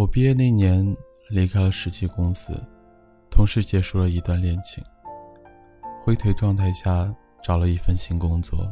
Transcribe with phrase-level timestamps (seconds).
[0.00, 0.96] 我毕业那年
[1.28, 2.58] 离开了实习公司，
[3.30, 4.82] 同时结束了一段恋情。
[6.02, 8.66] 灰腿状态下找了一份新工作，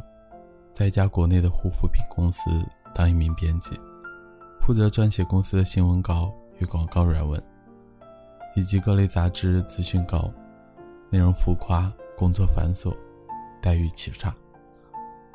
[0.73, 2.49] 在一家国内的护肤品公司
[2.95, 3.79] 当一名编辑，
[4.59, 7.39] 负责撰写公司的新闻稿与广告软文，
[8.55, 10.33] 以及各类杂志资讯稿，
[11.11, 12.91] 内容浮夸，工作繁琐，
[13.61, 14.35] 待遇极差。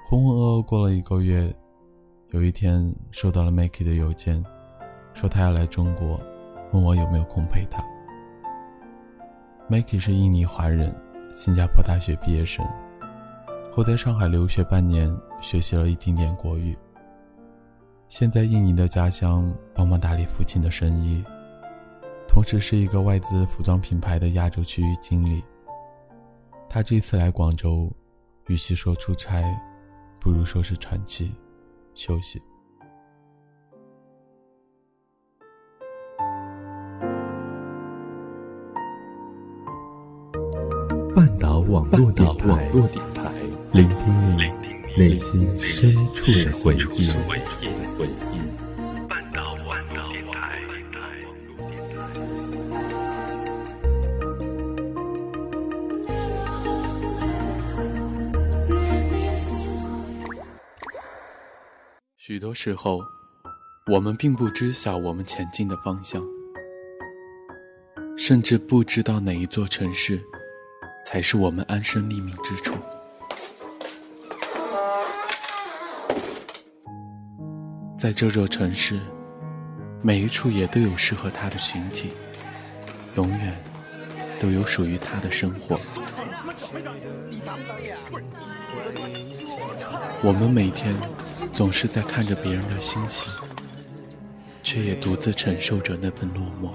[0.09, 1.55] 浑浑噩噩过了一个月，
[2.31, 4.45] 有一天收到了 Miki 的邮件。
[5.15, 6.21] 说他要来中国，
[6.73, 7.83] 问我有没有空陪他。
[9.71, 10.95] Miki 是印尼华人，
[11.33, 12.67] 新加坡大学毕业生，
[13.73, 16.77] 后在上海留学半年，学习了一丁点国语。
[18.09, 21.25] 现在印尼的家乡帮忙打理父亲的生意，
[22.29, 25.43] 同时是一个外资服装品牌的亚洲区域经理。
[26.69, 27.91] 他这次来广州，
[28.49, 29.43] 与其说出差，
[30.21, 31.35] 不如说是喘气、
[31.95, 32.43] 休息。
[42.89, 43.33] 电台，
[43.73, 44.43] 聆听你
[44.97, 47.07] 内心深处的回忆。
[49.09, 50.59] 半岛网络电台。
[62.17, 63.01] 许多时候，
[63.93, 66.21] 我们并不知晓我们前进的方向，
[68.17, 70.21] 甚至不知道哪一座城市。
[71.05, 72.75] 才是我们安身立命之处。
[77.97, 78.99] 在这座城市，
[80.03, 82.13] 每一处也都有适合他的群体，
[83.15, 83.57] 永远
[84.39, 85.79] 都有属于他的生活。
[90.23, 90.95] 我们每天
[91.53, 93.27] 总是在看着别人的星星，
[94.63, 96.73] 却也独自承受着那份落寞。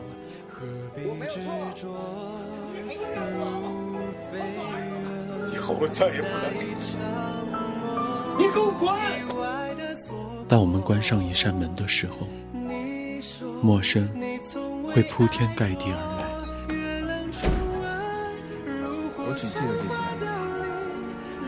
[5.71, 6.49] 我再也不来
[8.37, 8.89] 你给我滚！
[10.47, 12.27] 当我们关上一扇门的时候，
[13.61, 14.09] 陌生
[14.93, 16.23] 会铺天盖地而来。
[19.17, 19.91] 我只记得这些。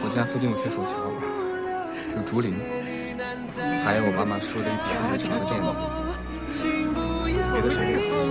[0.04, 0.92] 我家附近有铁索桥，
[2.16, 2.54] 有竹林，
[3.84, 5.80] 还有我妈妈说的一条又长的辫子。
[7.54, 8.22] 别的谁没有？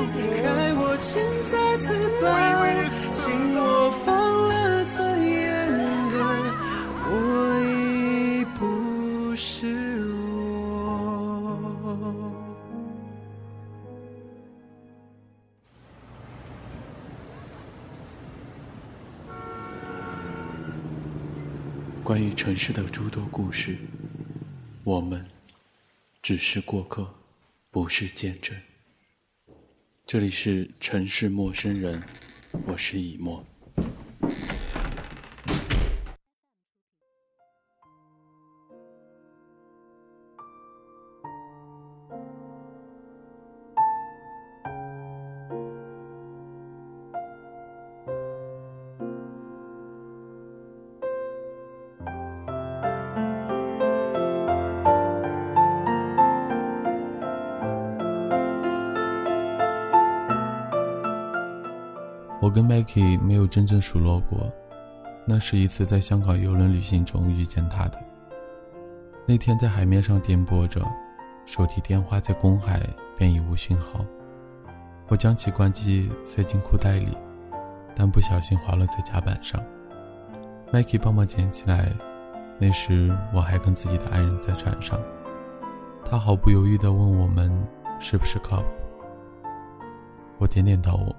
[22.20, 23.78] 关于城市的诸多故事，
[24.84, 25.24] 我们
[26.20, 27.14] 只是过客，
[27.70, 28.54] 不是见证。
[30.04, 32.02] 这里是城市陌生人，
[32.66, 33.42] 我是以沫。
[62.50, 64.50] 我跟 Maggie 没有真正熟络过，
[65.24, 68.04] 那是一次在香港游轮旅行中遇见他的。
[69.24, 70.84] 那天在海面上颠簸着，
[71.46, 72.80] 手提电话在公海
[73.16, 74.04] 便已无讯号。
[75.06, 77.16] 我将其关机塞进裤袋里，
[77.94, 79.62] 但不小心滑落在甲板上。
[80.72, 81.92] Maggie 帮忙捡起来，
[82.58, 84.98] 那时我还跟自己的爱人在船上。
[86.04, 87.48] 他毫不犹豫地问我们
[88.00, 88.66] 是不是靠谱。
[90.38, 91.14] 我点点头。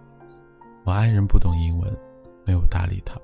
[0.83, 1.95] 我爱人不懂英文，
[2.43, 3.19] 没有搭理他。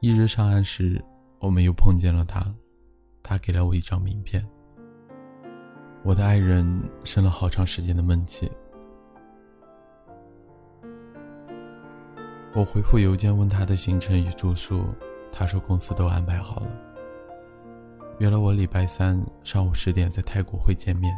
[0.00, 1.02] 一日上岸时，
[1.40, 2.44] 我们又碰见了他，
[3.20, 4.46] 他给了我一张名片。
[6.04, 6.64] 我的爱人
[7.04, 8.50] 生了好长时间的闷气。
[12.54, 14.84] 我回复邮件问他的行程与住宿，
[15.32, 16.70] 他说公司都安排好了，
[18.18, 21.12] 约了我礼拜三上午十点在太古汇见面。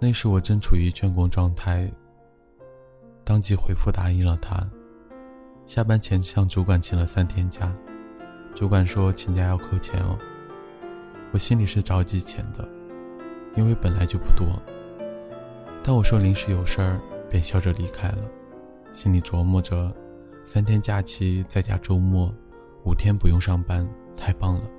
[0.00, 1.88] 那时我正处于倦工状态。
[3.26, 4.64] 当即回复答应了他，
[5.66, 7.74] 下班前向主管请了三天假，
[8.54, 10.16] 主管说请假要扣钱哦。
[11.32, 12.66] 我心里是着急钱的，
[13.56, 14.46] 因为本来就不多。
[15.82, 18.18] 但我说临时有事儿，便笑着离开了，
[18.92, 19.92] 心里琢磨着，
[20.44, 22.32] 三天假期再加周末，
[22.84, 23.84] 五天不用上班，
[24.16, 24.70] 太棒了。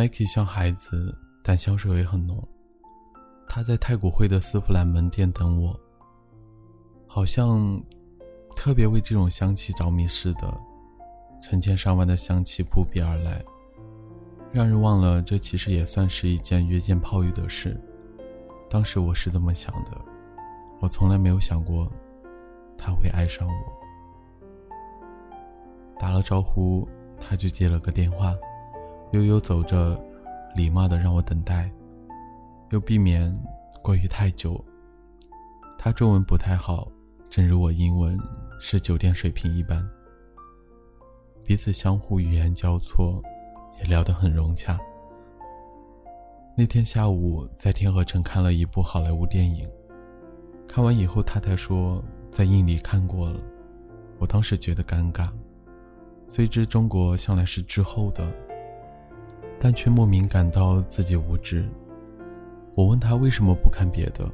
[0.00, 2.42] Maggie 像孩子，但香水味很浓。
[3.46, 5.78] 他在太古汇的丝芙兰门店等我，
[7.06, 7.78] 好像
[8.56, 10.58] 特别为这种香气着迷似的，
[11.42, 13.44] 成千上万的香气扑鼻而来，
[14.50, 17.78] 让人忘了这其实也算是一件约见泡浴的事。
[18.70, 19.90] 当时我是这么想的，
[20.80, 21.86] 我从来没有想过
[22.78, 23.52] 他会爱上我。
[25.98, 26.88] 打了招呼，
[27.20, 28.34] 他就接了个电话，
[29.12, 30.00] 悠悠走着，
[30.54, 31.70] 礼貌的让我等待。
[32.70, 33.34] 又避免
[33.82, 34.64] 过于太久。
[35.76, 36.86] 他中文不太好，
[37.28, 38.16] 正如我英文
[38.60, 39.84] 是酒店水平一般。
[41.42, 43.20] 彼此相互语言交错，
[43.80, 44.78] 也聊得很融洽。
[46.56, 49.68] 那天下午在天河城看了一部好莱坞电影，
[50.68, 53.40] 看完以后他才说在印尼看过了。
[54.18, 55.28] 我当时觉得尴尬，
[56.28, 58.30] 虽知中国向来是滞后的，
[59.62, 61.64] 但却莫名感到自己无知。
[62.74, 64.26] 我问他为什么不看别的，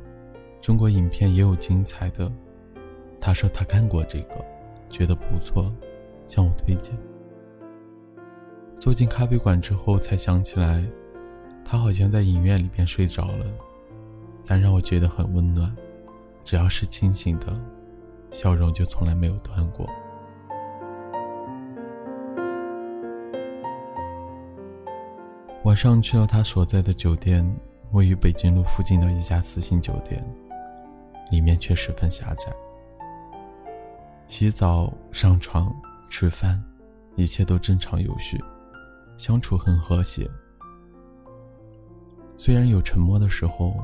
[0.60, 2.30] 中国影片也有精彩的。
[3.20, 4.36] 他说他看过这个，
[4.88, 5.72] 觉得不错，
[6.26, 6.96] 向我推荐。
[8.78, 10.84] 坐进咖啡馆之后，才想起来，
[11.64, 13.46] 他好像在影院里边睡着了，
[14.46, 15.74] 但让我觉得很温暖。
[16.44, 17.46] 只要是清醒的，
[18.30, 19.90] 笑容就从来没有断过。
[25.66, 27.44] 晚上去了他所在的酒店。
[27.92, 30.22] 位于北京路附近的一家四星酒店，
[31.30, 32.52] 里面却十分狭窄。
[34.26, 35.74] 洗澡、上床、
[36.10, 36.62] 吃饭，
[37.14, 38.42] 一切都正常有序，
[39.16, 40.28] 相处很和谐。
[42.36, 43.74] 虽然有沉默的时候，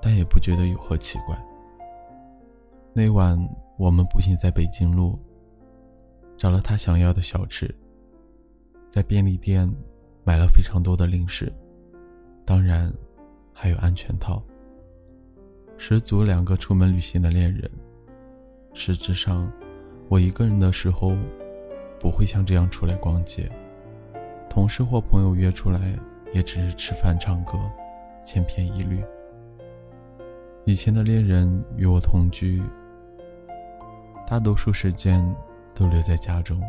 [0.00, 1.36] 但也不觉得有何奇怪。
[2.92, 3.36] 那晚
[3.76, 5.18] 我们步行在北京路，
[6.36, 7.72] 找了他想要的小吃，
[8.88, 9.68] 在便利店
[10.24, 11.52] 买了非常多的零食，
[12.44, 12.92] 当然。
[13.56, 14.42] 还有安全套，
[15.78, 17.70] 十足两个出门旅行的恋人。
[18.74, 19.48] 实质上，
[20.08, 21.16] 我一个人的时候，
[22.00, 23.48] 不会像这样出来逛街。
[24.50, 25.96] 同事或朋友约出来，
[26.32, 27.56] 也只是吃饭、唱歌，
[28.24, 29.00] 千篇一律。
[30.64, 32.60] 以前的恋人与我同居，
[34.26, 35.24] 大多数时间
[35.76, 36.60] 都留在家中。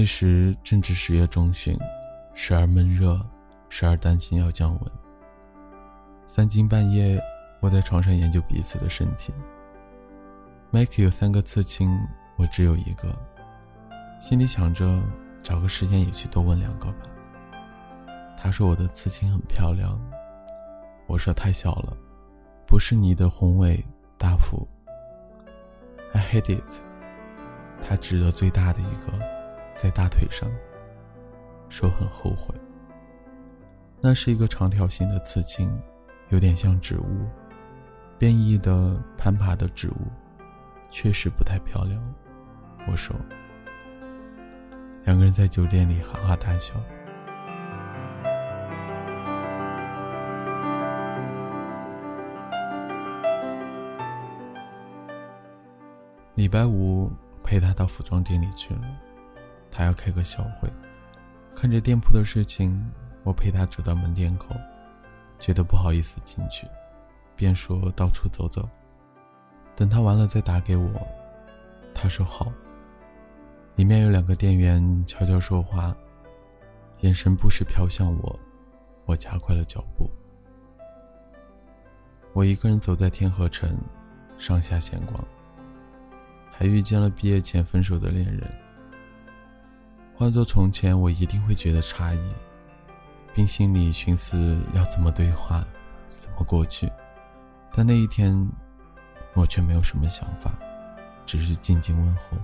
[0.00, 1.76] 那时正值十月中旬，
[2.32, 3.20] 时而闷热，
[3.68, 4.92] 时而担心要降温。
[6.28, 7.20] 三更半夜，
[7.58, 9.34] 我在床上研究彼此的身体。
[10.70, 11.90] Mike 有三个刺青，
[12.36, 13.12] 我只有一个，
[14.20, 15.02] 心里想着
[15.42, 16.98] 找个时间也去多问两个吧。
[18.36, 20.00] 他说我的刺青很漂亮，
[21.08, 21.96] 我说太小了，
[22.68, 23.84] 不是你的宏伟
[24.16, 24.64] 大幅。
[26.12, 26.74] I hate it。
[27.82, 29.27] 他指着最大的一个。
[29.80, 30.50] 在大腿上，
[31.68, 32.52] 说很后悔。
[34.00, 35.70] 那是一个长条形的刺青，
[36.30, 37.28] 有点像植物，
[38.18, 40.10] 变异的攀爬的植物，
[40.90, 42.02] 确实不太漂亮。
[42.88, 43.14] 我说，
[45.04, 46.74] 两个人在酒店里哈哈大笑。
[56.34, 57.12] 礼拜五
[57.44, 58.80] 陪他到服装店里去了。
[59.78, 60.68] 他要开个小会，
[61.54, 62.84] 看着店铺的事情，
[63.22, 64.56] 我陪他走到门店口，
[65.38, 66.66] 觉得不好意思进去，
[67.36, 68.68] 便说到处走走，
[69.76, 70.90] 等他完了再打给我。
[71.94, 72.52] 他说好。
[73.76, 75.96] 里面有两个店员悄悄说话，
[77.02, 78.36] 眼神不时飘向我，
[79.04, 80.10] 我加快了脚步。
[82.32, 83.78] 我一个人走在天河城，
[84.38, 85.24] 上下闲逛，
[86.50, 88.42] 还遇见了毕业前分手的恋人。
[90.18, 92.32] 换做从前，我一定会觉得诧异，
[93.32, 95.64] 并心里寻思要怎么对话，
[96.08, 96.90] 怎么过去。
[97.72, 98.36] 但那一天，
[99.34, 100.58] 我却没有什么想法，
[101.24, 102.36] 只是静静问候。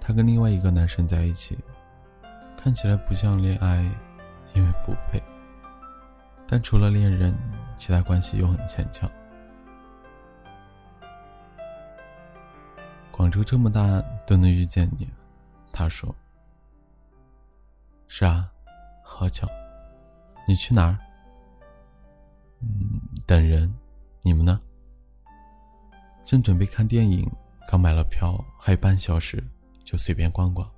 [0.00, 1.58] 他跟另外一个男生在一起，
[2.56, 3.84] 看起来不像恋爱，
[4.54, 5.22] 因为不配。
[6.48, 7.36] 但除了恋人，
[7.76, 9.08] 其他关系又很牵强。
[13.10, 15.06] 广州这么大都能遇见你，
[15.70, 16.14] 他说。
[18.14, 18.52] 是啊，
[19.02, 19.48] 好巧。
[20.46, 20.98] 你去哪儿？
[22.60, 23.74] 嗯，等人。
[24.20, 24.60] 你们呢？
[26.26, 27.26] 正准备看电影，
[27.66, 29.42] 刚买了票，还有半小时，
[29.82, 30.70] 就随便逛逛。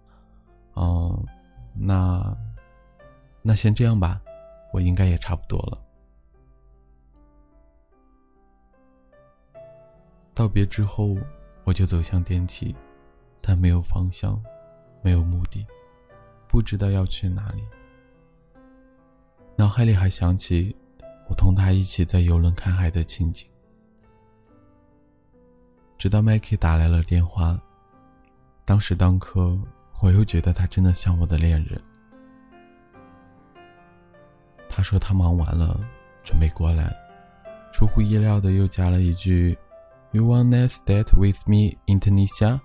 [0.75, 1.21] 哦，
[1.75, 2.39] 那
[3.43, 4.23] 那先这样吧，
[4.73, 5.83] 我应该也差不多了。
[10.33, 11.17] 道别之后，
[11.65, 12.73] 我就走向电梯，
[13.41, 14.41] 但没有方向，
[15.03, 15.67] 没有目的。
[16.55, 17.65] 不知道要去哪里，
[19.57, 20.73] 脑海里还想起
[21.29, 23.45] 我同他一起在游轮看海的情景。
[25.99, 27.61] 直到 Mikey 打来了电话，
[28.65, 29.59] 当时当刻
[30.01, 31.83] 我又觉得他真的像我的恋人。
[34.69, 35.81] 他说他忙完了，
[36.23, 36.95] 准备过来，
[37.73, 39.59] 出乎意料的又加了一句
[40.13, 42.61] ：“You wanna stay with me in Tunisia？”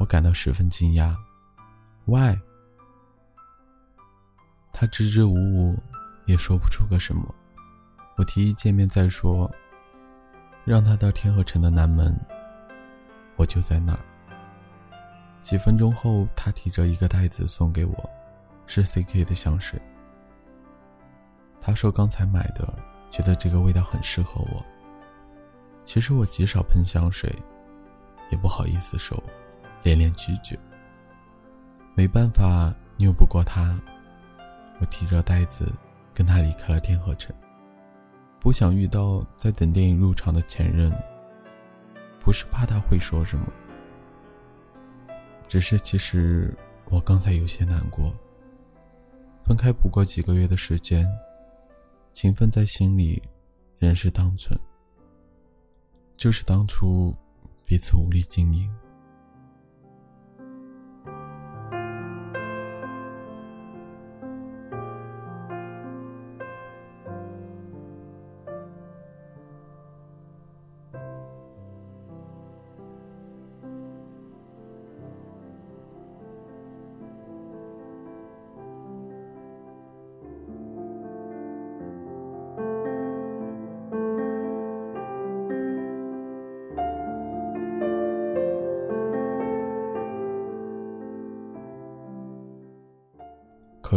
[0.00, 1.14] 我感到十分惊讶。
[2.10, 2.36] Why？
[4.72, 5.78] 他支支吾吾，
[6.26, 7.32] 也说不出个什么。
[8.16, 9.48] 我提议见面再说，
[10.64, 12.12] 让他到天河城的南门，
[13.36, 14.00] 我就在那儿。
[15.40, 18.10] 几分钟后，他提着一个袋子送给我，
[18.66, 19.80] 是 CK 的香水。
[21.60, 22.76] 他说刚才买的，
[23.12, 24.66] 觉得这个味道很适合我。
[25.84, 27.32] 其实我极少喷香水，
[28.32, 29.16] 也不好意思收，
[29.84, 30.58] 连连拒绝。
[32.00, 33.78] 没办法，拗不过他，
[34.80, 35.70] 我提着袋子
[36.14, 37.30] 跟他离开了天河城。
[38.38, 40.90] 不想遇到在等电影入场的前任，
[42.18, 43.46] 不是怕他会说什么，
[45.46, 48.10] 只是其实我刚才有些难过。
[49.42, 51.06] 分开不过几个月的时间，
[52.14, 53.22] 情分在心里，
[53.78, 54.58] 仍是当存，
[56.16, 57.14] 就是当初
[57.66, 58.74] 彼此无力经营。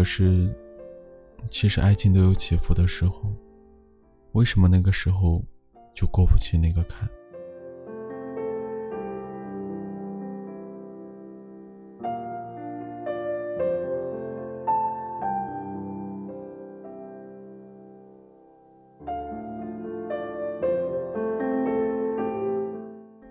[0.04, 0.54] 是，
[1.50, 3.32] 其实爱情都有起伏的时候，
[4.34, 5.42] 为什么那个时候
[5.94, 7.08] 就过不去那个坎？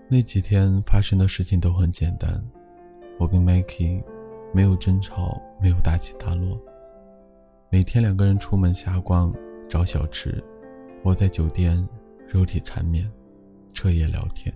[0.09, 2.43] 那几天发生的事情都很简单，
[3.19, 4.02] 我跟 Mikey。
[4.53, 6.61] 没有争吵，没有大起大落。
[7.71, 9.33] 每天两个人出门瞎逛、
[9.67, 10.43] 找小吃，
[11.05, 11.89] 窝在酒店
[12.29, 13.11] 肉体缠绵，
[13.73, 14.55] 彻夜聊天，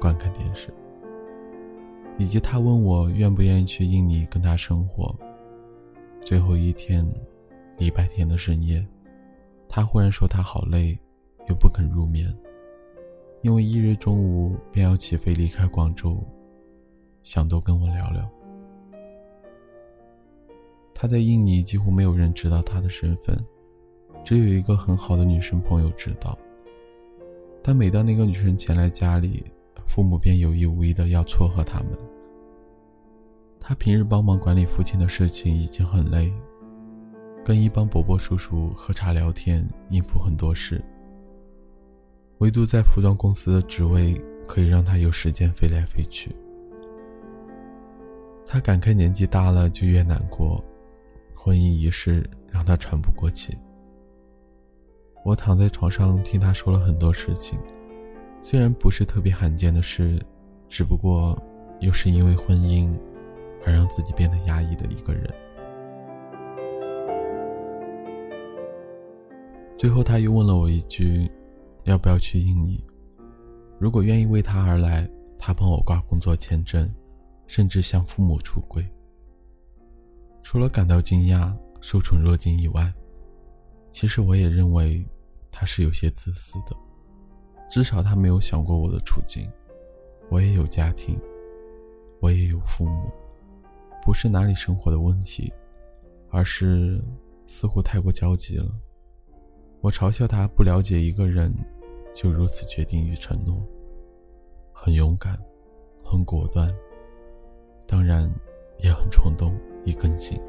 [0.00, 0.74] 观看电视。
[2.18, 5.16] 以及他问我愿不愿意去印尼跟他生活。
[6.22, 7.06] 最后一天，
[7.78, 8.84] 礼拜天的深夜，
[9.68, 10.98] 他忽然说他好累，
[11.48, 12.26] 又不肯入眠，
[13.40, 16.22] 因为一日中午便要起飞离开广州，
[17.22, 18.28] 想多跟我聊聊。
[21.00, 23.34] 他在印尼几乎没有人知道他的身份，
[24.22, 26.36] 只有一个很好的女生朋友知道。
[27.62, 29.42] 但每当那个女生前来家里，
[29.86, 31.88] 父母便有意无意的要撮合他们。
[33.58, 36.30] 他平日帮忙管理父亲的事情已经很累，
[37.42, 40.84] 跟一帮伯伯叔叔喝茶聊天，应付很多事。
[42.40, 46.30] 唯独在服装公司的职位可以让他有时间飞来飞去。
[48.46, 50.62] 他感慨年纪大了就越难过。
[51.42, 53.56] 婚姻仪式让他喘不过气。
[55.24, 57.58] 我躺在床上听他说了很多事情，
[58.42, 60.20] 虽然不是特别罕见的事，
[60.68, 61.42] 只不过
[61.80, 62.94] 又是因为婚姻
[63.64, 65.32] 而让自己变得压抑的一个人。
[69.78, 71.26] 最后他又问了我一句
[71.84, 72.84] ：“要不要去印尼？
[73.78, 76.86] 如果愿意为他而来，他帮我挂工作签证，
[77.46, 78.86] 甚至向父母出柜。”
[80.50, 82.92] 除了感到惊讶、受宠若惊以外，
[83.92, 85.06] 其实我也认为
[85.48, 86.74] 他是有些自私的。
[87.70, 89.48] 至少他没有想过我的处境。
[90.28, 91.16] 我也有家庭，
[92.18, 93.12] 我也有父母，
[94.04, 95.52] 不是哪里生活的问题，
[96.30, 97.00] 而是
[97.46, 98.68] 似乎太过焦急了。
[99.80, 101.54] 我嘲笑他不了解一个人，
[102.12, 103.64] 就如此决定与承诺。
[104.72, 105.38] 很勇敢，
[106.02, 106.68] 很果断，
[107.86, 108.28] 当然
[108.82, 110.40] 也很冲动，一根筋。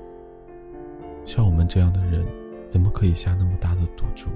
[1.25, 2.25] 像我们这样的人，
[2.69, 4.29] 怎么可以下那么大的赌注？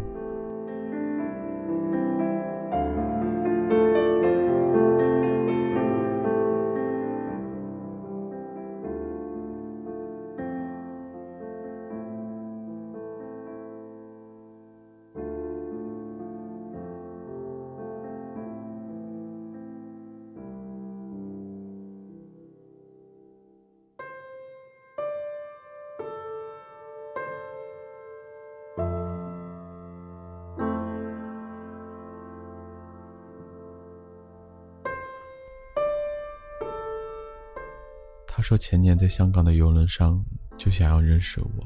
[38.35, 40.21] 他说前年在香港的游轮上
[40.57, 41.65] 就想要认识我，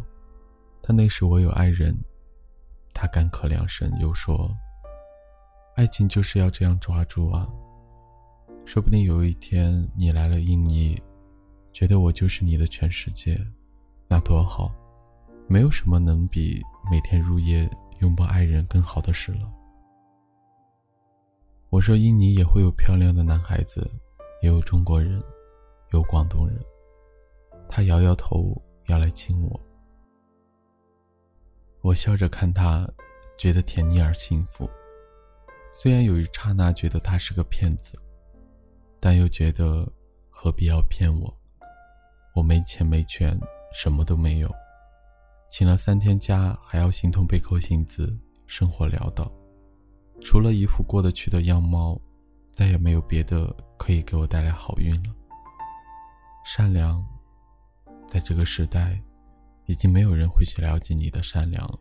[0.84, 1.98] 但那时我有爱人。
[2.94, 4.56] 他干咳两声，又说
[5.76, 7.50] ：“爱情就是要这样抓住啊！
[8.66, 11.02] 说不定有一天你来了印尼，
[11.74, 13.36] 觉得我就是你的全世界，
[14.08, 14.72] 那多好！
[15.48, 17.68] 没有什么能比每天入夜
[18.02, 19.52] 拥抱爱人更好的事了。”
[21.72, 23.90] 我说：“印尼也会有漂亮的男孩子，
[24.44, 25.20] 也有中国人。”
[25.92, 26.56] 有广东人，
[27.68, 28.56] 他摇摇头
[28.88, 29.60] 要来亲我。
[31.82, 32.88] 我笑着看他，
[33.38, 34.70] 觉得甜腻而幸福。
[35.72, 37.94] 虽然有一刹那觉得他是个骗子，
[39.00, 39.92] 但又觉得
[40.30, 41.34] 何必要骗我？
[42.36, 43.40] 我没钱没权，
[43.74, 44.50] 什么都没有，
[45.50, 49.32] 请了三天假还要心痛被扣薪资，生活潦倒，
[50.22, 52.00] 除了一副过得去的样貌，
[52.52, 55.16] 再也没有别的可以给我带来好运了。
[56.44, 57.06] 善良，
[58.08, 59.00] 在这个时代，
[59.66, 61.80] 已经没有人会去了解你的善良了。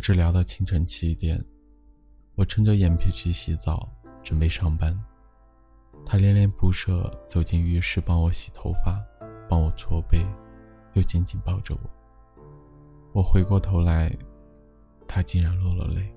[0.00, 1.38] 一直聊到清晨七点，
[2.34, 3.86] 我撑着眼皮去洗澡，
[4.22, 4.98] 准备上班。
[6.06, 8.98] 他恋恋不舍走进浴室帮我洗头发，
[9.46, 10.24] 帮我搓背，
[10.94, 11.80] 又紧紧抱着我。
[13.12, 14.10] 我回过头来，
[15.06, 16.10] 他竟然落了泪。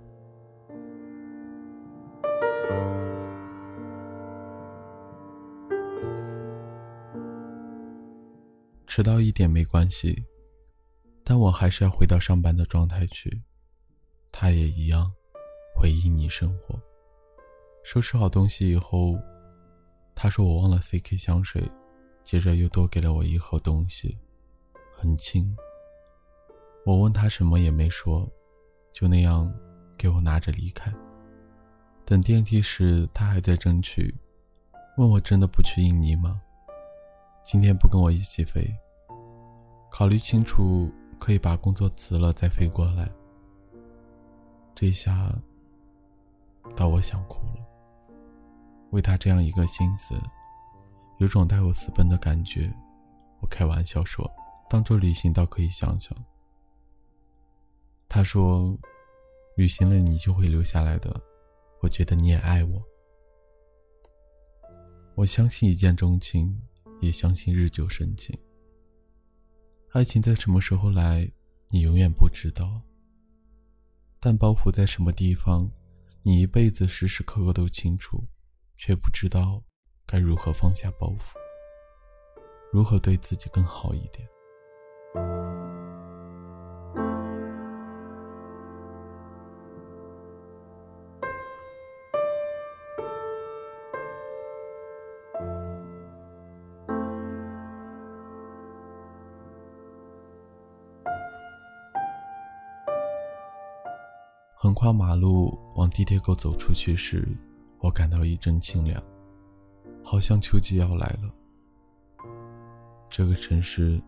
[8.88, 10.24] 迟到一点没关系，
[11.22, 13.44] 但我还是要回到上班的状态去。
[14.36, 15.10] 他也一样，
[15.76, 16.78] 回忆你生活。
[17.84, 19.16] 收拾好东西以后，
[20.16, 21.62] 他说我忘了 CK 香水，
[22.24, 24.18] 接着又多给了我一盒东西，
[24.98, 25.56] 很轻。
[26.84, 28.28] 我问他什么也没说，
[28.92, 29.54] 就那样
[29.96, 30.92] 给我拿着离开。
[32.04, 34.14] 等电梯时，他还在争取，
[34.98, 36.42] 问我真的不去印尼吗？
[37.44, 38.68] 今天不跟我一起飞？
[39.92, 43.08] 考虑清楚，可以把工作辞了再飞过来。
[44.76, 45.34] 这下，
[46.76, 47.66] 到我想哭了。
[48.92, 50.16] 为他这样一个心思，
[51.20, 52.72] 有种带我私奔的感觉。
[53.40, 54.30] 我开玩笑说，
[54.70, 56.16] 当做旅行倒可以想想。
[58.08, 58.78] 他说，
[59.56, 61.22] 旅行了你就会留下来的。
[61.82, 62.82] 我觉得你也爱我。
[65.16, 66.60] 我相信一见钟情，
[67.02, 68.38] 也相信日久生情。
[69.92, 71.30] 爱情在什么时候来，
[71.70, 72.82] 你永远不知道。
[74.26, 75.70] 但包袱在什么地方，
[76.22, 78.24] 你一辈子时时刻刻都清楚，
[78.78, 79.62] 却不知道
[80.08, 81.34] 该如何放下包袱，
[82.72, 84.26] 如何对自己更好一点。
[104.64, 107.28] 横跨马路往地铁口走出去时，
[107.80, 109.04] 我感到一阵清凉，
[110.02, 111.30] 好像秋季要来了。
[113.10, 114.02] 这个城市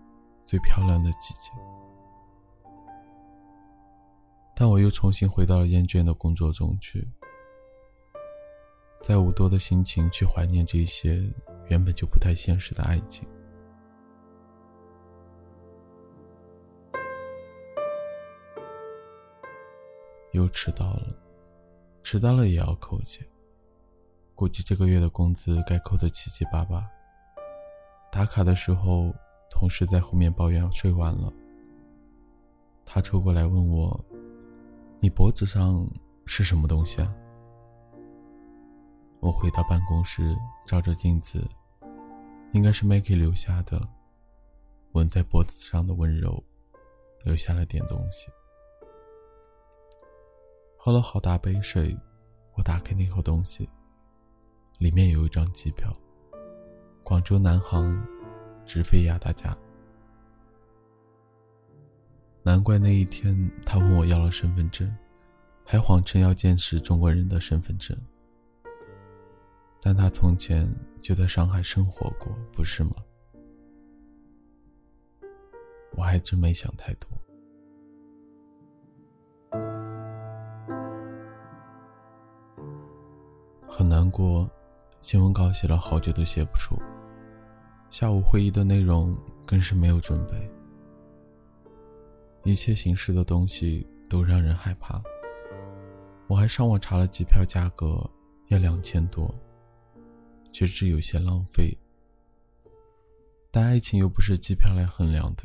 [0.45, 1.51] 最漂亮的季节，
[4.55, 7.05] 但我又重新回到了厌倦的工作中去，
[9.01, 11.21] 再无多的心情去怀念这些
[11.67, 13.27] 原本就不太现实的爱情。
[20.35, 21.15] 又迟到了，
[22.03, 23.25] 迟到了也要扣钱。
[24.35, 26.85] 估计这个月的工资该扣得七七八八。
[28.11, 29.13] 打卡的时候，
[29.49, 31.31] 同事在后面抱怨睡晚了。
[32.85, 33.97] 他凑过来问我
[34.99, 35.89] ：“你脖子上
[36.25, 37.15] 是什么东西啊？”
[39.21, 40.35] 我回到办公室，
[40.67, 41.47] 照着镜子，
[42.51, 43.81] 应该是 Maggie 留下的，
[44.91, 46.43] 纹在脖子上的温柔，
[47.23, 48.29] 留下了点东西。
[50.85, 51.97] 喝了好大杯水，
[52.53, 53.67] 我打开那盒东西。
[54.77, 55.91] 里面有一张机票，
[57.01, 58.07] 广州南航，
[58.67, 59.57] 直飞亚大加。
[62.43, 64.95] 难怪那一天他问我要了身份证，
[65.63, 67.97] 还谎称要见识中国人的身份证。
[69.81, 70.71] 但他从前
[71.01, 72.91] 就在上海生活过，不是吗？
[75.93, 77.09] 我还真没想太多。
[83.77, 84.49] 很难过。
[85.01, 86.77] 新闻稿写了好久都写不出，
[87.89, 89.13] 下午会议的内容
[89.45, 90.49] 更是没有准备，
[92.45, 95.03] 一切形式的东西都让人害怕。
[96.27, 98.09] 我还上网查了机票价格，
[98.47, 99.29] 要两千多，
[100.53, 101.77] 觉知有些浪费。
[103.51, 105.43] 但爱情又不是机票来衡量的，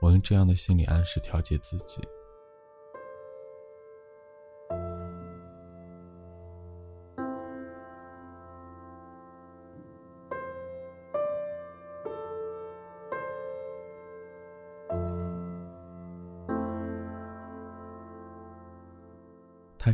[0.00, 2.00] 我用这样的心理暗示调节自己。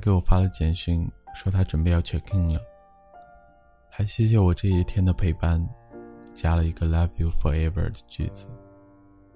[0.06, 2.60] 给我发了简讯，说他准备要 check in 了，
[3.90, 5.60] 还谢谢我这一天的陪伴，
[6.32, 8.46] 加了一个 love you forever 的句子。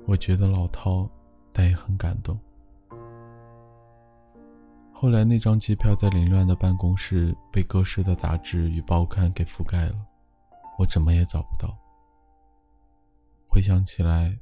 [0.07, 1.11] 我觉得老套，
[1.53, 2.39] 但也很感动。
[4.93, 10.07] 后来那张机票在凌乱的办公室被各式的杂志与报刊给覆盖了，
[10.79, 11.77] 我怎么也找不到。
[13.49, 14.39] 回想起来，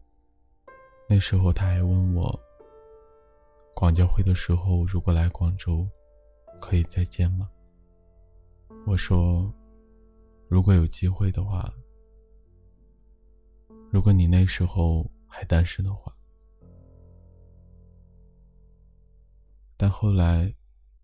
[1.09, 2.39] 那时候他还问我，
[3.75, 5.89] 广交会的时候如果来广州。
[6.61, 7.51] 可以再见吗？
[8.87, 9.53] 我说，
[10.49, 11.73] 如果有机会的话，
[13.91, 16.13] 如果你那时候还单身的话。
[19.77, 20.55] 但后来，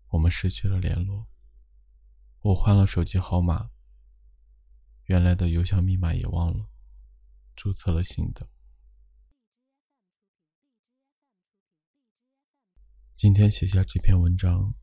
[0.09, 1.25] 我们失去了联络。
[2.41, 3.71] 我换了手机号码，
[5.05, 6.69] 原来的邮箱密码也忘了，
[7.55, 8.47] 注册了新的。
[13.15, 14.75] 今天写下这篇文章。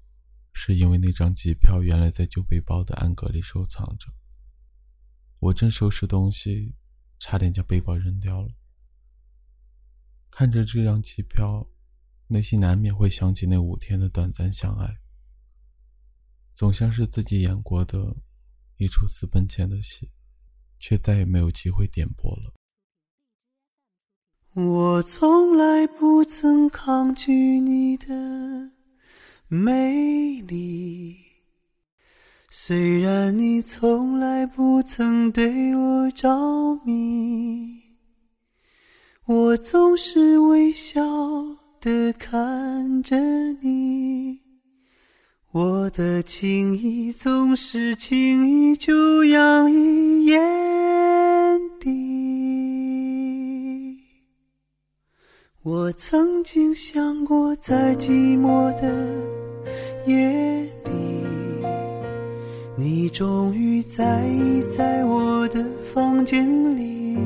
[0.52, 4.12] 是因为那张机票原来在旧背包的暗格里收藏着。
[5.40, 6.76] 我正收拾东西，
[7.18, 8.54] 差点将背包扔掉了。
[10.30, 11.68] 看着这张机票，
[12.28, 14.98] 内心难免会想起那五天的短暂相爱，
[16.54, 18.16] 总像是自己演过的
[18.76, 20.10] 一出私奔前的戏，
[20.78, 22.54] 却再也没有机会点播了。
[24.54, 28.71] 我从来不曾抗拒你的。
[29.54, 31.14] 美丽，
[32.48, 37.82] 虽然你从来不曾对我着迷，
[39.26, 41.02] 我总是微笑
[41.82, 43.18] 的看着
[43.60, 44.38] 你，
[45.50, 50.24] 我的情意总是轻易就洋溢
[55.64, 58.92] 我曾经想过，在寂寞的。
[60.06, 60.28] 夜
[60.84, 61.24] 里，
[62.74, 67.16] 你终于在意在我的房间里。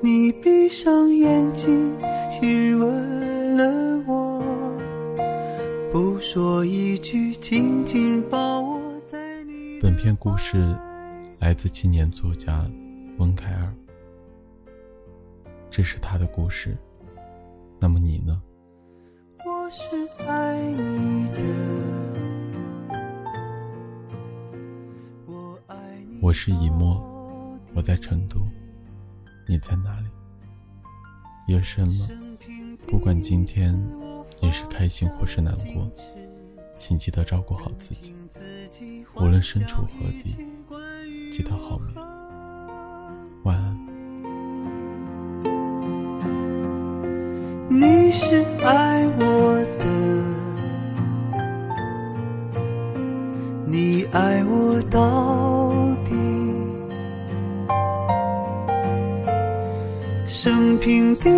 [0.00, 1.92] 你闭上眼睛，
[2.30, 4.40] 亲吻了我，
[5.90, 9.80] 不说一句，紧紧抱我在你。
[9.82, 10.72] 本篇故事
[11.40, 12.64] 来自青年作家
[13.18, 13.74] 温凯尔，
[15.76, 16.78] 这是他的故事。
[17.80, 18.40] 那么你呢？
[19.44, 19.88] 我是
[20.24, 21.38] 爱你的，
[26.22, 27.02] 我是以沫，
[27.74, 28.38] 我在成都，
[29.48, 30.06] 你在哪里？
[31.48, 32.08] 夜深了，
[32.86, 33.74] 不管今天
[34.40, 35.90] 你是开心或是难过，
[36.78, 38.14] 请记得照顾好自己。
[39.16, 40.36] 无论身处何地，
[41.32, 41.96] 记得好眠，
[43.42, 43.83] 晚安。
[47.76, 49.84] 你是爱我的，
[53.66, 55.72] 你爱我到
[56.04, 56.14] 底。
[60.28, 61.28] 生平第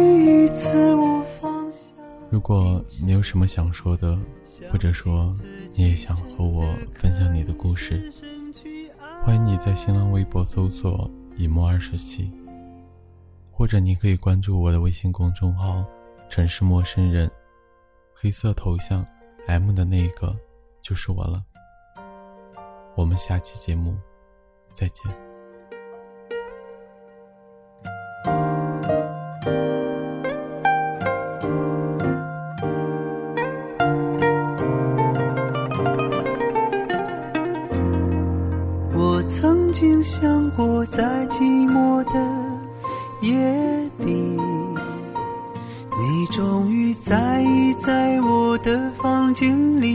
[0.45, 1.91] 一次我放下。
[2.39, 4.19] 果你有什么想说的，
[4.71, 5.35] 或者说
[5.73, 8.13] 你也想和我分享你的故事，
[9.23, 12.31] 欢迎你在新浪微博搜索“一墨二十七”，
[13.51, 15.83] 或者你可以关注我的微信公众号
[16.29, 17.31] “城市陌生人”，
[18.15, 19.07] 黑色头像
[19.47, 20.37] M 的那个
[20.83, 21.43] 就是我了。
[22.95, 23.97] 我们下期节目
[24.75, 25.05] 再见。
[38.95, 42.13] 我曾经想过，在寂寞的
[43.21, 44.26] 夜里，
[46.37, 49.89] 终于在意在我的房间里。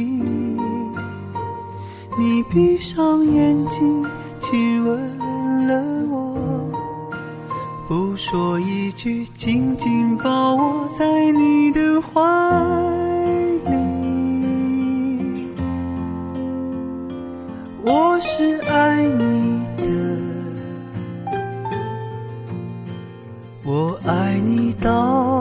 [2.18, 4.04] 你闭上眼睛，
[4.40, 6.36] 亲吻了我，
[7.88, 12.20] 不说一句，紧紧抱我在你的怀
[13.70, 13.78] 里。
[17.86, 18.20] 我。
[18.24, 19.84] 是爱你的，
[23.64, 25.41] 我爱你到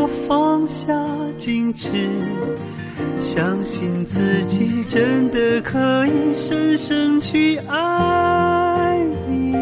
[0.71, 0.93] 下
[1.37, 1.89] 矜持，
[3.19, 9.53] 相信自己真的可以深深去爱你，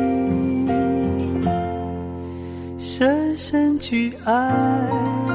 [2.77, 5.28] 深深去爱。